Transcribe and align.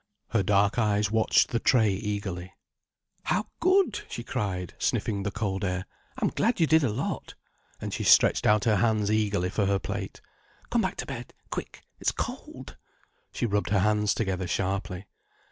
Her 0.29 0.41
dark 0.41 0.79
eyes 0.79 1.11
watched 1.11 1.49
the 1.49 1.59
tray 1.59 1.91
eagerly. 1.91 2.51
"How 3.25 3.45
good!" 3.59 4.01
she 4.09 4.23
cried, 4.23 4.73
sniffing 4.79 5.21
the 5.21 5.29
cold 5.29 5.63
air. 5.63 5.85
"I'm 6.17 6.29
glad 6.29 6.59
you 6.59 6.65
did 6.65 6.83
a 6.83 6.89
lot." 6.89 7.35
And 7.79 7.93
she 7.93 8.03
stretched 8.03 8.47
out 8.47 8.63
her 8.63 8.77
hands 8.77 9.11
eagerly 9.11 9.51
for 9.51 9.67
her 9.67 9.77
plate—"Come 9.77 10.81
back 10.81 10.95
to 10.95 11.05
bed, 11.05 11.35
quick—it's 11.51 12.13
cold." 12.13 12.77
She 13.31 13.45
rubbed 13.45 13.69
her 13.69 13.81
hands 13.81 14.15
together 14.15 14.47
sharply. 14.47 15.05